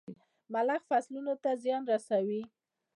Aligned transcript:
ملخ 0.53 0.81
فصلونو 0.89 1.33
ته 1.43 1.49
زيان 1.63 1.81
رسوي. 1.91 2.41